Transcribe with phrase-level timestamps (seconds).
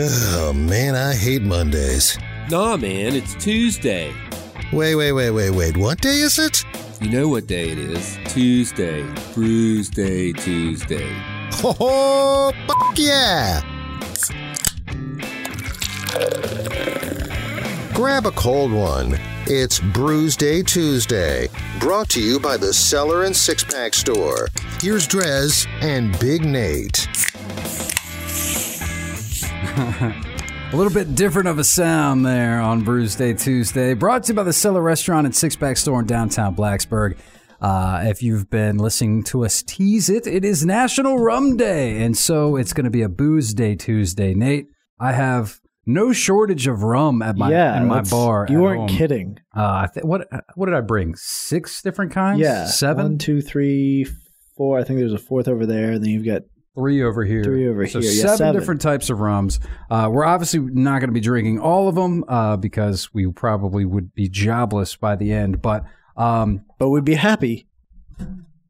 [0.00, 2.16] Oh man, I hate Mondays.
[2.48, 4.14] Nah, man, it's Tuesday.
[4.72, 5.76] Wait, wait, wait, wait, wait.
[5.76, 6.64] What day is it?
[7.00, 8.16] You know what day it is?
[8.32, 9.04] Tuesday.
[9.34, 11.10] Bruise Day Tuesday.
[11.54, 12.52] Ho ho!
[12.68, 13.60] Fuck yeah!
[17.92, 19.18] Grab a cold one.
[19.46, 21.48] It's Brews Day Tuesday,
[21.80, 24.46] brought to you by the Cellar and Six Pack Store.
[24.80, 27.08] Here's Drez and Big Nate.
[30.00, 33.94] A little bit different of a sound there on Brews Day Tuesday.
[33.94, 37.16] Brought to you by the Cellar Restaurant and Six Pack Store in downtown Blacksburg.
[37.60, 42.16] Uh, if you've been listening to us tease it, it is National Rum Day, and
[42.16, 44.34] so it's going to be a Booze Day Tuesday.
[44.34, 44.68] Nate,
[45.00, 48.46] I have no shortage of rum at my yeah, in my bar.
[48.48, 48.98] You weren't home.
[48.98, 49.38] kidding.
[49.56, 51.16] Uh, I th- what what did I bring?
[51.16, 52.38] Six different kinds.
[52.38, 54.06] Yeah, seven, One, two, three,
[54.56, 54.78] four.
[54.78, 55.92] I think there's a fourth over there.
[55.92, 56.42] And then you've got
[56.78, 57.42] three over here.
[57.42, 58.10] Three over so here.
[58.10, 58.60] Yeah, seven, seven.
[58.60, 59.58] different types of rums.
[59.90, 63.84] Uh, we're obviously not going to be drinking all of them uh, because we probably
[63.84, 65.60] would be jobless by the end.
[65.60, 65.84] But
[66.16, 67.66] um, but we'd be happy.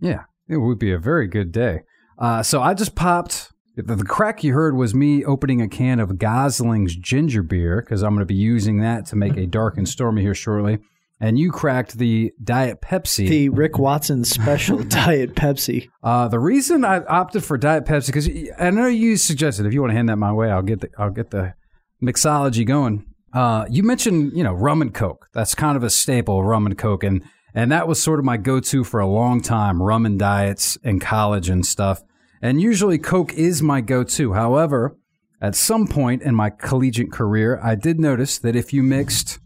[0.00, 1.82] yeah, it would be a very good day.
[2.18, 3.52] Uh, so I just popped.
[3.76, 8.02] The, the crack you heard was me opening a can of Gosling's ginger beer because
[8.02, 10.78] I'm going to be using that to make a dark and stormy here shortly.
[11.22, 13.28] And you cracked the Diet Pepsi.
[13.28, 15.88] The Rick Watson special Diet Pepsi.
[16.02, 19.80] Uh, the reason I opted for Diet Pepsi because I know you suggested if you
[19.80, 21.54] want to hand that my way, I'll get the I'll get the
[22.02, 23.06] mixology going.
[23.32, 25.28] Uh, you mentioned you know rum and coke.
[25.32, 27.22] That's kind of a staple, rum and coke, and
[27.54, 29.80] and that was sort of my go-to for a long time.
[29.80, 32.02] Rum and diets in college and stuff,
[32.42, 34.32] and usually coke is my go-to.
[34.32, 34.96] However,
[35.40, 39.38] at some point in my collegiate career, I did notice that if you mixed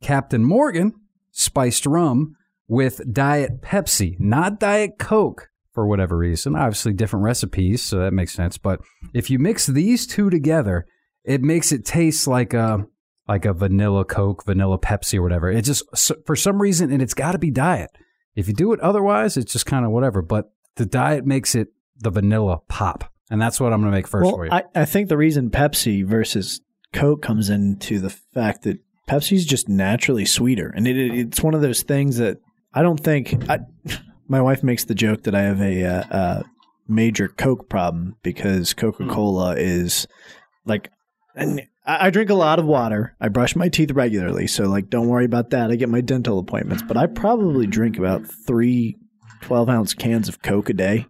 [0.00, 0.94] Captain Morgan
[1.36, 2.34] spiced rum
[2.66, 6.56] with Diet Pepsi, not Diet Coke for whatever reason.
[6.56, 8.58] Obviously, different recipes, so that makes sense.
[8.58, 8.80] But
[9.14, 10.86] if you mix these two together,
[11.24, 12.86] it makes it taste like a
[13.28, 15.50] like a vanilla Coke, vanilla Pepsi, or whatever.
[15.50, 15.84] It just
[16.24, 17.90] for some reason, and it's got to be Diet.
[18.34, 20.22] If you do it otherwise, it's just kind of whatever.
[20.22, 21.68] But the Diet makes it
[21.98, 24.52] the vanilla pop, and that's what I'm going to make first well, for you.
[24.52, 26.62] I, I think the reason Pepsi versus
[26.92, 31.54] Coke comes into the fact that Pepsi's just naturally sweeter, and it, it, it's one
[31.54, 32.38] of those things that
[32.74, 33.48] I don't think.
[33.48, 33.60] I,
[34.28, 36.42] my wife makes the joke that I have a, uh, uh
[36.88, 40.06] major Coke problem because Coca Cola is
[40.64, 40.90] like,
[41.34, 43.16] and I, I drink a lot of water.
[43.20, 45.70] I brush my teeth regularly, so like, don't worry about that.
[45.70, 48.96] I get my dental appointments, but I probably drink about three
[49.42, 51.06] 12 ounce cans of Coke a day.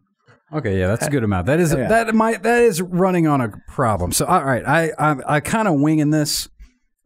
[0.53, 1.47] Okay, yeah, that's a good amount.
[1.47, 1.89] That is Yeah.
[1.89, 4.13] that might that is running on a problem.
[4.13, 6.49] So all right, I I, I kind of winging this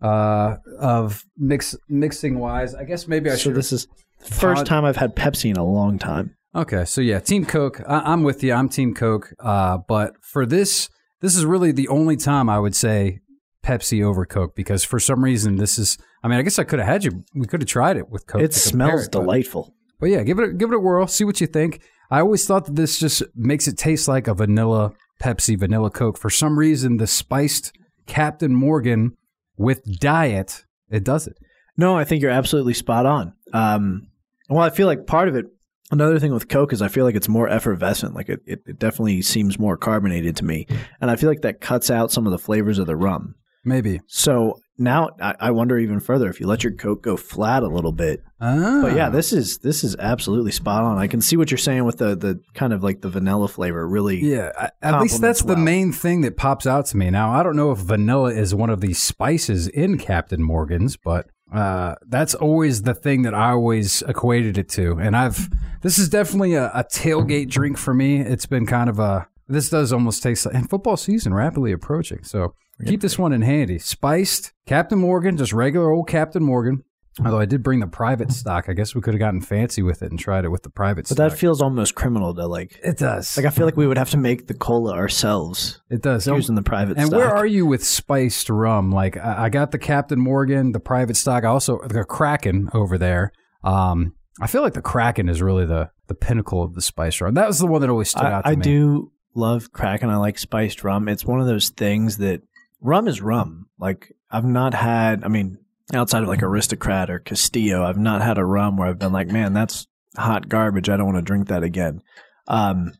[0.02, 2.74] uh of mix mixing wise.
[2.74, 3.54] I guess maybe I so should.
[3.54, 3.86] this is
[4.20, 6.36] the first time I've had Pepsi in a long time.
[6.54, 7.80] Okay, so yeah, Team Coke.
[7.86, 8.52] I, I'm with you.
[8.52, 9.32] I'm Team Coke.
[9.38, 10.88] Uh, but for this,
[11.20, 13.20] this is really the only time I would say
[13.64, 15.96] Pepsi over Coke because for some reason this is.
[16.22, 17.24] I mean, I guess I could have had you.
[17.34, 18.42] We could have tried it with Coke.
[18.42, 19.74] it smells it, but- delightful.
[20.00, 21.06] But yeah, give it a, give it a whirl.
[21.06, 21.82] See what you think.
[22.10, 26.16] I always thought that this just makes it taste like a vanilla Pepsi, vanilla Coke.
[26.18, 27.72] For some reason, the spiced
[28.06, 29.12] Captain Morgan
[29.60, 31.36] with diet, it does it.
[31.76, 33.34] No, I think you're absolutely spot on.
[33.52, 34.08] Um,
[34.48, 35.44] well, I feel like part of it.
[35.92, 38.14] Another thing with Coke is I feel like it's more effervescent.
[38.14, 40.66] Like it, it, it definitely seems more carbonated to me,
[41.00, 43.34] and I feel like that cuts out some of the flavors of the rum.
[43.62, 44.00] Maybe.
[44.06, 47.68] So now I, I wonder even further if you let your coat go flat a
[47.68, 48.24] little bit.
[48.40, 48.80] Ah.
[48.82, 50.98] But yeah, this is this is absolutely spot on.
[50.98, 53.86] I can see what you're saying with the the kind of like the vanilla flavor.
[53.86, 57.10] Really, Yeah, at least that's complements the main thing that pops out to me.
[57.10, 61.28] Now, I don't know if vanilla is one of the spices in Captain Morgan's, but
[61.52, 64.98] uh, that's always the thing that I always equated it to.
[64.98, 65.48] And I've
[65.82, 68.20] this is definitely a, a tailgate drink for me.
[68.20, 72.22] It's been kind of a this does almost taste like and football season rapidly approaching.
[72.22, 72.54] So
[72.86, 73.78] keep this one in handy.
[73.78, 76.84] Spiced Captain Morgan, just regular old Captain Morgan.
[77.24, 80.02] Although I did bring the private stock, I guess we could have gotten fancy with
[80.02, 81.16] it and tried it with the private stock.
[81.16, 81.32] but stock.
[81.32, 82.78] that feels almost criminal to like.
[82.82, 83.36] it does.
[83.36, 86.26] Like I feel like we would have to make the cola ourselves it does.
[86.26, 86.96] using the private.
[86.96, 87.18] And stock.
[87.18, 88.90] where are you with spiced rum?
[88.92, 92.96] Like I I got the Captain Morgan, the private stock, I also the Kraken over
[92.96, 93.32] there.
[93.64, 97.34] Um, I feel like the Kraken is really the the pinnacle of the spiced rum.
[97.34, 98.62] That was the one that always stood I, out to I me.
[98.62, 101.08] do love Kraken I like spiced rum.
[101.08, 102.42] It's one of those things that
[102.80, 103.66] rum is rum.
[103.78, 105.24] Like I've not had.
[105.24, 105.58] I mean,
[105.94, 109.28] outside of like Aristocrat or Castillo, I've not had a rum where I've been like,
[109.28, 109.86] man, that's
[110.16, 110.88] hot garbage.
[110.88, 112.02] I don't want to drink that again.
[112.48, 112.92] Um,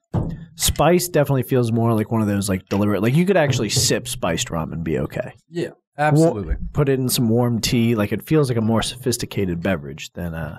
[0.55, 3.03] spice definitely feels more like one of those like deliberate.
[3.03, 5.33] Like you could actually sip spiced rum and be okay.
[5.49, 6.57] Yeah, absolutely.
[6.73, 7.95] Put it in some warm tea.
[7.97, 10.57] Like it feels like a more sophisticated beverage than uh,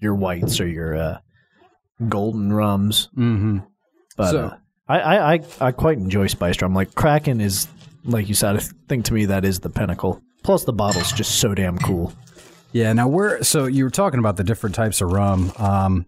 [0.00, 1.18] your whites or your uh,
[2.08, 3.08] golden rums.
[3.16, 3.58] Mm-hmm.
[4.16, 4.56] But So- uh,
[4.88, 6.74] I, I, I, I quite enjoy spiced rum.
[6.74, 7.68] Like Kraken is
[8.06, 10.22] like you said, I think to me that is the pinnacle.
[10.42, 12.12] Plus, the bottle's just so damn cool.
[12.72, 12.92] Yeah.
[12.92, 16.06] Now we're so you were talking about the different types of rum, um,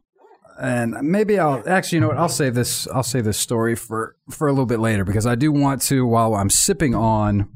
[0.61, 2.19] and maybe I'll actually, you know what?
[2.19, 2.87] I'll save this.
[2.89, 6.07] I'll save this story for for a little bit later because I do want to
[6.07, 7.49] while I'm sipping on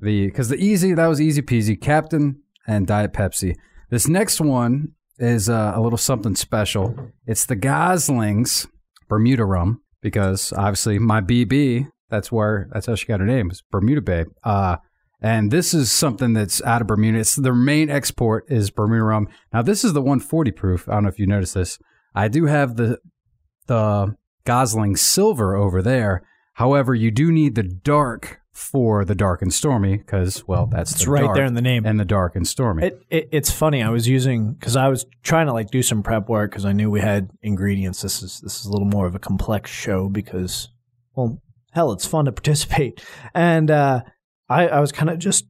[0.00, 3.56] the because the easy that was easy peasy Captain and Diet Pepsi.
[3.90, 7.12] This next one is uh, a little something special.
[7.26, 8.66] It's the Goslings
[9.08, 11.88] Bermuda rum because obviously my BB.
[12.10, 13.50] That's where that's how she got her name.
[13.50, 14.26] Is Bermuda Babe.
[14.44, 14.76] Uh,
[15.22, 17.20] and this is something that's out of Bermuda.
[17.20, 19.28] It's their main export is Bermuda rum.
[19.52, 20.88] Now this is the 140 proof.
[20.88, 21.78] I don't know if you noticed this.
[22.14, 22.98] I do have the
[23.66, 24.14] the
[24.44, 26.22] Gosling Silver over there.
[26.54, 31.04] However, you do need the dark for the dark and stormy because well, that's It's
[31.04, 31.86] the right dark there in the name.
[31.86, 32.84] and the dark and stormy.
[32.84, 33.82] It, it it's funny.
[33.82, 36.72] I was using because I was trying to like do some prep work because I
[36.72, 38.02] knew we had ingredients.
[38.02, 40.68] This is this is a little more of a complex show because
[41.14, 41.40] well,
[41.72, 43.02] hell, it's fun to participate.
[43.34, 44.02] And uh,
[44.48, 45.46] I I was kind of just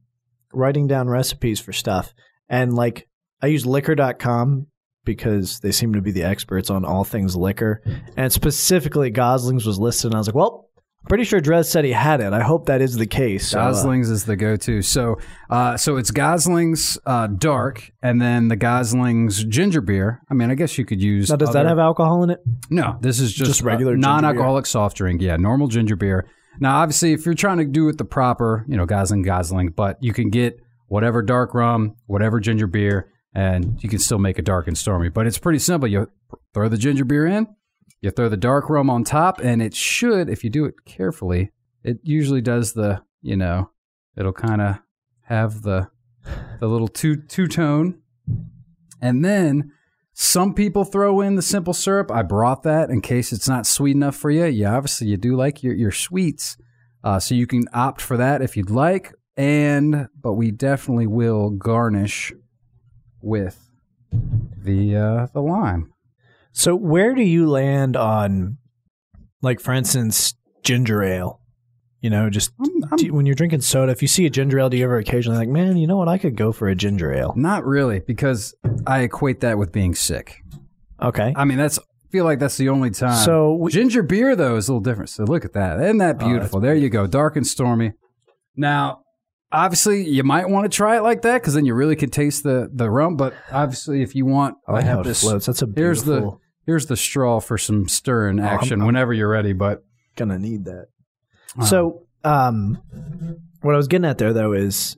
[0.53, 2.13] writing down recipes for stuff
[2.47, 3.07] and like
[3.41, 4.67] I use liquor.com
[5.03, 7.81] because they seem to be the experts on all things liquor
[8.15, 10.69] and specifically Goslings was listed and I was like, well,
[11.07, 12.33] pretty sure Drez said he had it.
[12.33, 13.49] I hope that is the case.
[13.49, 14.81] So, uh, Goslings is the go-to.
[14.81, 15.19] So,
[15.49, 20.21] uh, so it's Goslings uh, dark, and then the Goslings ginger beer.
[20.29, 21.29] I mean, I guess you could use.
[21.29, 22.39] now does that have alcohol in it?
[22.69, 25.21] No, this is just, Just regular ginger non-alcoholic soft drink.
[25.21, 26.27] Yeah, normal ginger beer.
[26.59, 29.97] Now, obviously, if you're trying to do it the proper, you know, Gosling, Gosling, but
[30.01, 34.43] you can get whatever dark rum, whatever ginger beer, and you can still make a
[34.43, 35.09] dark and stormy.
[35.09, 35.89] But it's pretty simple.
[35.89, 36.09] You
[36.53, 37.47] throw the ginger beer in,
[38.03, 41.51] you throw the dark rum on top, and it should, if you do it carefully,
[41.83, 43.71] it usually does the, you know,
[44.17, 44.79] it'll kind of
[45.21, 45.89] have the
[46.59, 48.01] the little two two tone,
[49.01, 49.71] and then
[50.11, 52.11] some people throw in the simple syrup.
[52.11, 54.45] I brought that in case it's not sweet enough for you.
[54.45, 56.57] Yeah, obviously you do like your your sweets,
[57.05, 59.13] uh, so you can opt for that if you'd like.
[59.37, 62.33] And but we definitely will garnish
[63.21, 63.71] with
[64.11, 65.92] the uh, the lime.
[66.53, 68.57] So where do you land on,
[69.41, 71.39] like for instance, ginger ale?
[72.01, 74.59] You know, just I'm- I'm- you- when you're drinking soda, if you see a ginger
[74.59, 76.07] ale, do you ever occasionally like, man, you know what?
[76.09, 77.33] I could go for a ginger ale.
[77.35, 78.53] Not really, because
[78.85, 80.35] I equate that with being sick.
[81.01, 81.33] Okay.
[81.35, 81.79] I mean, that's
[82.11, 83.23] feel like that's the only time.
[83.25, 85.09] So we- ginger beer though is a little different.
[85.09, 85.79] So look at that.
[85.81, 86.59] Isn't that Oh, beautiful?
[86.59, 87.93] there you go, dark and stormy.
[88.55, 88.99] Now,
[89.51, 92.43] obviously, you might want to try it like that because then you really could taste
[92.43, 93.15] the the rum.
[93.15, 95.21] But obviously, if you want, I oh, have this.
[95.21, 95.45] floats.
[95.47, 96.41] That's a Here's the beautiful.
[96.65, 99.53] Here's the straw for some stirring I'm- action I'm- whenever you're ready.
[99.53, 99.83] But
[100.15, 100.87] gonna need that.
[101.57, 102.77] uh, So, um,
[103.61, 104.97] what I was getting at there though is,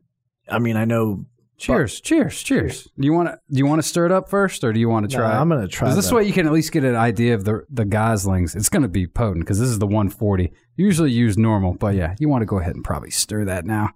[0.49, 1.25] I mean, I know.
[1.57, 2.87] cheers, cheers, cheers.
[2.99, 4.89] Do you want to do you want to stir it up first, or do you
[4.89, 5.31] want to try?
[5.31, 5.39] it?
[5.39, 5.93] I'm gonna try.
[5.93, 6.15] this that.
[6.15, 8.55] way you can at least get an idea of the the Goslings.
[8.55, 10.51] It's going to be potent because this is the 140.
[10.75, 13.91] Usually use normal, but yeah, you want to go ahead and probably stir that now.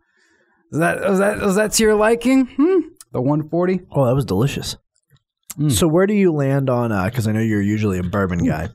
[0.71, 2.45] Is that is that is that to your liking?
[2.45, 2.80] Hmm?
[3.12, 3.81] The 140.
[3.92, 4.77] Oh, that was delicious.
[5.57, 5.72] Mm.
[5.72, 6.90] So where do you land on?
[7.06, 8.69] Because I know you're usually a bourbon guy.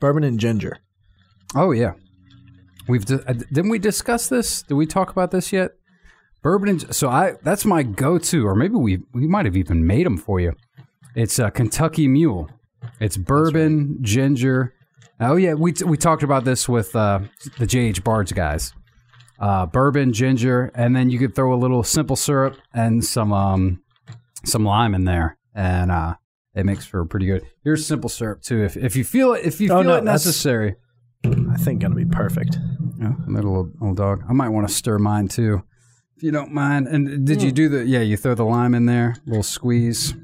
[0.00, 0.78] Bourbon and ginger.
[1.56, 1.92] Oh yeah,
[2.86, 4.62] we've di- uh, didn't we discuss this?
[4.62, 5.72] Did we talk about this yet?
[6.42, 6.68] Bourbon.
[6.68, 10.16] And, so I that's my go-to, or maybe we we might have even made them
[10.16, 10.52] for you.
[11.14, 12.50] It's a Kentucky Mule.
[13.00, 14.74] It's bourbon, ginger.
[15.20, 17.20] Oh yeah, we we talked about this with uh,
[17.58, 18.72] the JH Bards guys.
[19.40, 23.82] Uh, bourbon, ginger, and then you could throw a little simple syrup and some um
[24.44, 26.14] some lime in there, and uh,
[26.54, 27.42] it makes for a pretty good.
[27.64, 30.04] Here's simple syrup too, if if you feel it, if you Oh, feel no, it
[30.04, 30.76] that's- necessary.
[31.24, 32.58] I think gonna be perfect.
[33.00, 34.22] Yeah, a little old dog.
[34.28, 35.62] I might want to stir mine too,
[36.16, 36.86] if you don't mind.
[36.86, 37.84] And did you do the?
[37.86, 40.14] Yeah, you throw the lime in there, little squeeze.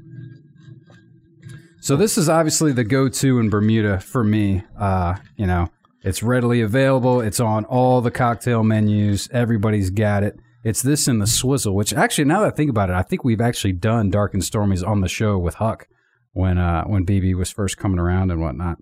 [1.81, 4.63] So this is obviously the go-to in Bermuda for me.
[4.77, 5.69] Uh, you know,
[6.03, 7.21] it's readily available.
[7.21, 9.29] It's on all the cocktail menus.
[9.31, 10.39] Everybody's got it.
[10.63, 13.23] It's this in the swizzle, which actually, now that I think about it, I think
[13.23, 15.87] we've actually done Dark and Stormies on the show with Huck
[16.35, 18.77] when uh, when BB was first coming around and whatnot.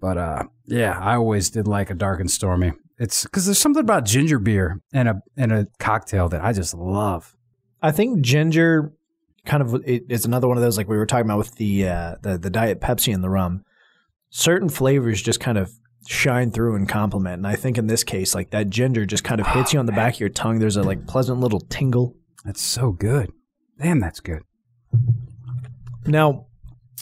[0.00, 2.72] But uh, yeah, I always did like a dark and stormy.
[2.98, 6.74] It's because there's something about ginger beer and a and a cocktail that I just
[6.74, 7.34] love.
[7.80, 8.92] I think ginger
[9.46, 11.88] kind of it, it's another one of those like we were talking about with the
[11.88, 13.64] uh, the the diet Pepsi and the rum.
[14.28, 15.72] Certain flavors just kind of
[16.06, 19.40] shine through and complement, and I think in this case, like that ginger just kind
[19.40, 20.58] of hits you on the back of your tongue.
[20.58, 22.14] There's a like pleasant little tingle.
[22.44, 23.32] That's so good.
[23.80, 24.42] Damn, that's good.
[26.04, 26.47] Now,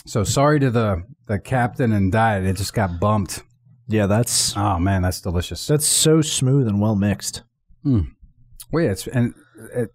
[0.07, 2.45] So sorry to the the captain and diet.
[2.45, 3.43] It just got bumped.
[3.87, 5.67] yeah, that's Oh man, that's delicious.
[5.67, 7.43] that's so smooth and well mixed.
[7.83, 9.33] Well, yeah, it's and
[9.73, 9.89] it,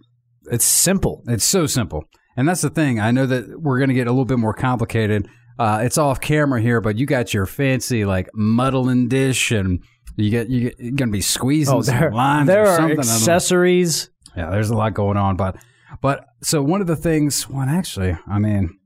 [0.50, 1.23] It's simple.
[1.28, 2.04] It's so simple.
[2.37, 2.99] And that's the thing.
[3.00, 5.28] I know that we're going to get a little bit more complicated.
[5.59, 9.81] Uh, it's off camera here, but you got your fancy like muddling dish and
[10.16, 12.76] You get you get, you're gonna be squeezing Oh, some there, limes there or are
[12.76, 12.99] something.
[12.99, 13.12] I don't know.
[13.14, 14.11] accessories.
[14.37, 15.57] Yeah, there's a lot going on, but
[16.00, 18.78] but so one of the things, well, actually, I mean,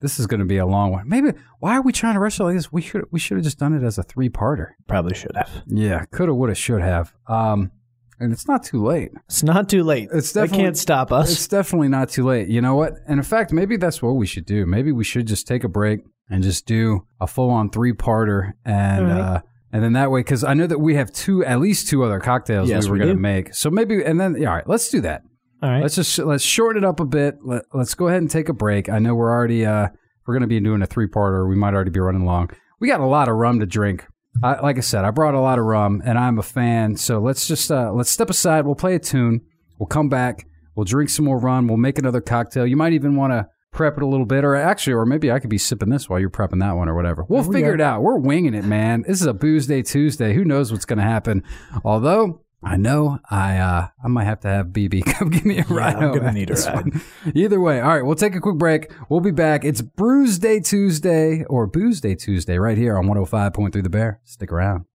[0.00, 1.08] this is going to be a long one.
[1.08, 2.70] Maybe why are we trying to rush it like this?
[2.72, 4.72] We should we should have just done it as a three parter.
[4.86, 5.50] Probably should have.
[5.66, 7.14] Yeah, coulda, woulda, should have.
[7.26, 7.70] Um,
[8.18, 9.10] and it's not too late.
[9.26, 10.08] It's not too late.
[10.12, 11.30] It's definitely- can't stop us.
[11.32, 12.48] It's definitely not too late.
[12.48, 12.94] You know what?
[13.06, 14.64] And in fact, maybe that's what we should do.
[14.66, 16.00] Maybe we should just take a break
[16.30, 19.08] and just do a full on three parter and.
[19.08, 19.20] Right.
[19.20, 19.40] uh
[19.72, 22.18] and then that way, because I know that we have two, at least two other
[22.20, 23.52] cocktails Yes, we were we going to make.
[23.54, 25.22] So maybe, and then, yeah, all right, let's do that.
[25.62, 25.82] All right.
[25.82, 27.38] Let's just let's shorten it up a bit.
[27.42, 28.88] Let, let's go ahead and take a break.
[28.88, 29.88] I know we're already uh
[30.26, 31.48] we're going to be doing a three parter.
[31.48, 32.50] We might already be running long.
[32.80, 34.06] We got a lot of rum to drink.
[34.42, 36.96] I, like I said, I brought a lot of rum, and I'm a fan.
[36.96, 38.66] So let's just uh let's step aside.
[38.66, 39.40] We'll play a tune.
[39.78, 40.46] We'll come back.
[40.74, 41.68] We'll drink some more rum.
[41.68, 42.66] We'll make another cocktail.
[42.66, 45.38] You might even want to prep it a little bit, or actually, or maybe I
[45.38, 47.24] could be sipping this while you're prepping that one, or whatever.
[47.28, 47.82] We'll we figure go.
[47.82, 48.02] it out.
[48.02, 49.04] We're winging it, man.
[49.06, 50.34] This is a booze day Tuesday.
[50.34, 51.42] Who knows what's going to happen?
[51.82, 55.64] Although I know I uh, I might have to have BB come give me a
[55.64, 55.96] ride.
[55.96, 56.74] I'm gonna need a ride.
[56.74, 57.02] one.
[57.34, 58.04] Either way, all right.
[58.04, 58.90] We'll take a quick break.
[59.08, 59.64] We'll be back.
[59.64, 64.20] It's Brews Day Tuesday or Booze Day Tuesday right here on 105.3 The Bear.
[64.24, 64.86] Stick around.